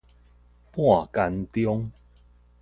[0.71, 1.91] 半奸忠